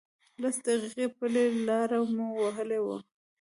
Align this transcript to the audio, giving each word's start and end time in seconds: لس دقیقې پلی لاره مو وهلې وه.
لس 0.41 0.55
دقیقې 0.67 1.05
پلی 1.17 1.45
لاره 1.67 1.99
مو 2.15 2.27
وهلې 2.41 2.79
وه. 2.85 2.97